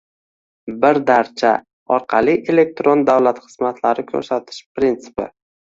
[0.85, 1.51] “Bir darcha”
[1.97, 5.33] orqali elektron davlat xizmatlari ko‘rsatish prinsipi